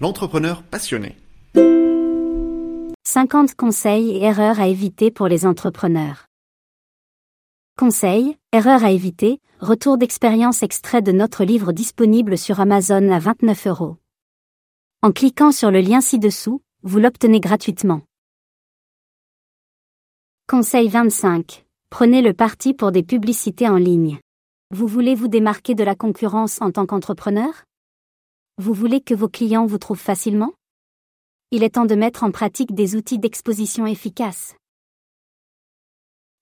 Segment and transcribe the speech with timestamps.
[0.00, 1.16] l'entrepreneur passionné.
[3.06, 6.26] 50 conseils et erreurs à éviter pour les entrepreneurs.
[7.78, 13.66] Conseils, erreurs à éviter, retour d'expérience extrait de notre livre disponible sur Amazon à 29
[13.68, 13.96] euros.
[15.02, 18.02] En cliquant sur le lien ci-dessous, vous l'obtenez gratuitement.
[20.48, 21.64] Conseil 25.
[21.90, 24.18] Prenez le parti pour des publicités en ligne.
[24.70, 27.64] Vous voulez vous démarquer de la concurrence en tant qu'entrepreneur?
[28.56, 30.52] Vous voulez que vos clients vous trouvent facilement?
[31.50, 34.54] Il est temps de mettre en pratique des outils d'exposition efficaces.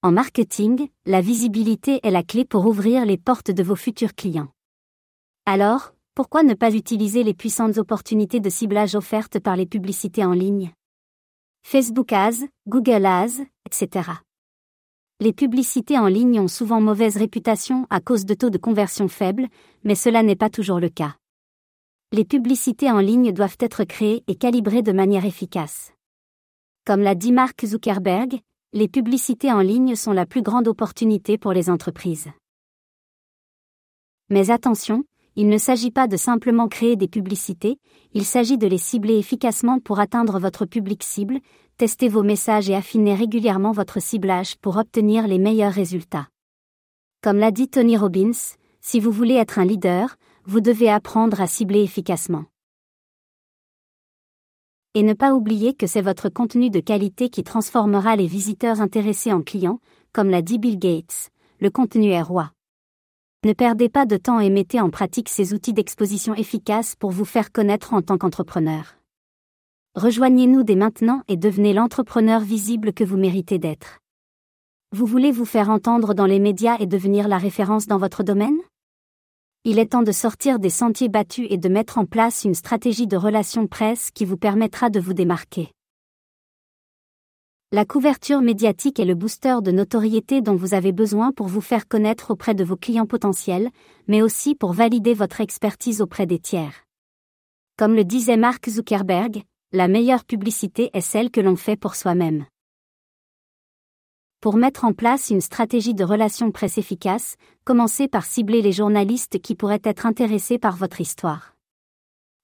[0.00, 4.48] En marketing, la visibilité est la clé pour ouvrir les portes de vos futurs clients.
[5.44, 10.32] Alors, pourquoi ne pas utiliser les puissantes opportunités de ciblage offertes par les publicités en
[10.32, 10.72] ligne?
[11.62, 14.12] Facebook Ads, Google Ads, etc.
[15.20, 19.48] Les publicités en ligne ont souvent mauvaise réputation à cause de taux de conversion faibles,
[19.84, 21.16] mais cela n'est pas toujours le cas.
[22.10, 25.92] Les publicités en ligne doivent être créées et calibrées de manière efficace.
[26.86, 28.40] Comme l'a dit Mark Zuckerberg,
[28.72, 32.30] les publicités en ligne sont la plus grande opportunité pour les entreprises.
[34.30, 35.04] Mais attention,
[35.36, 37.78] il ne s'agit pas de simplement créer des publicités,
[38.14, 41.40] il s'agit de les cibler efficacement pour atteindre votre public cible,
[41.76, 46.28] testez vos messages et affinez régulièrement votre ciblage pour obtenir les meilleurs résultats.
[47.22, 50.16] Comme l'a dit Tony Robbins, si vous voulez être un leader,
[50.48, 52.46] vous devez apprendre à cibler efficacement.
[54.94, 59.30] Et ne pas oublier que c'est votre contenu de qualité qui transformera les visiteurs intéressés
[59.30, 59.78] en clients,
[60.14, 61.28] comme l'a dit Bill Gates,
[61.60, 62.52] le contenu est roi.
[63.44, 67.26] Ne perdez pas de temps et mettez en pratique ces outils d'exposition efficaces pour vous
[67.26, 68.96] faire connaître en tant qu'entrepreneur.
[69.96, 73.98] Rejoignez-nous dès maintenant et devenez l'entrepreneur visible que vous méritez d'être.
[74.92, 78.56] Vous voulez vous faire entendre dans les médias et devenir la référence dans votre domaine?
[79.64, 83.06] Il est temps de sortir des sentiers battus et de mettre en place une stratégie
[83.06, 85.72] de relations presse qui vous permettra de vous démarquer.
[87.70, 91.86] La couverture médiatique est le booster de notoriété dont vous avez besoin pour vous faire
[91.86, 93.68] connaître auprès de vos clients potentiels,
[94.06, 96.84] mais aussi pour valider votre expertise auprès des tiers.
[97.76, 99.42] Comme le disait Mark Zuckerberg,
[99.72, 102.46] la meilleure publicité est celle que l'on fait pour soi-même.
[104.40, 107.34] Pour mettre en place une stratégie de relations presse efficace,
[107.64, 111.56] commencez par cibler les journalistes qui pourraient être intéressés par votre histoire.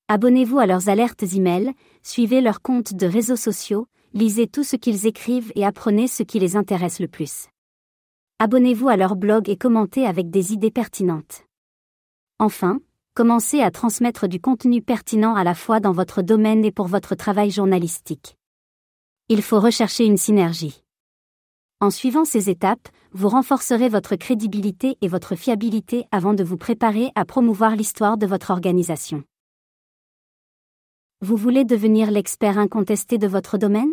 [0.08, 1.72] Abonnez-vous à leurs alertes e-mail,
[2.02, 6.40] suivez leurs comptes de réseaux sociaux, lisez tout ce qu'ils écrivent et apprenez ce qui
[6.40, 7.46] les intéresse le plus.
[8.40, 11.44] Abonnez-vous à leur blog et commentez avec des idées pertinentes.
[12.40, 12.80] Enfin,
[13.14, 17.14] commencez à transmettre du contenu pertinent à la fois dans votre domaine et pour votre
[17.14, 18.36] travail journalistique.
[19.28, 20.83] Il faut rechercher une synergie.
[21.84, 27.10] En suivant ces étapes, vous renforcerez votre crédibilité et votre fiabilité avant de vous préparer
[27.14, 29.22] à promouvoir l'histoire de votre organisation.
[31.20, 33.92] Vous voulez devenir l'expert incontesté de votre domaine?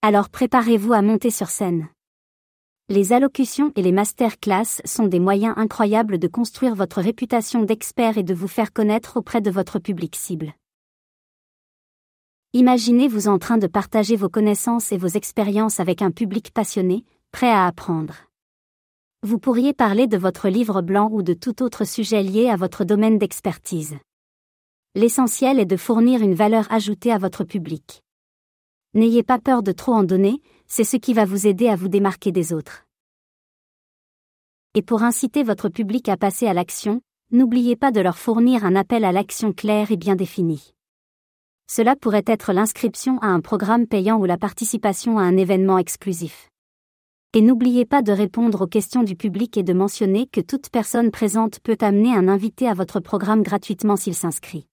[0.00, 1.88] Alors préparez-vous à monter sur scène.
[2.88, 8.22] Les allocutions et les masterclass sont des moyens incroyables de construire votre réputation d'expert et
[8.22, 10.54] de vous faire connaître auprès de votre public cible.
[12.56, 17.50] Imaginez-vous en train de partager vos connaissances et vos expériences avec un public passionné, prêt
[17.50, 18.14] à apprendre.
[19.22, 22.84] Vous pourriez parler de votre livre blanc ou de tout autre sujet lié à votre
[22.84, 23.98] domaine d'expertise.
[24.94, 28.02] L'essentiel est de fournir une valeur ajoutée à votre public.
[28.94, 31.88] N'ayez pas peur de trop en donner, c'est ce qui va vous aider à vous
[31.88, 32.86] démarquer des autres.
[34.72, 37.02] Et pour inciter votre public à passer à l'action,
[37.32, 40.72] n'oubliez pas de leur fournir un appel à l'action clair et bien défini.
[41.68, 46.48] Cela pourrait être l'inscription à un programme payant ou la participation à un événement exclusif.
[47.34, 51.10] Et n'oubliez pas de répondre aux questions du public et de mentionner que toute personne
[51.10, 54.68] présente peut amener un invité à votre programme gratuitement s'il s'inscrit.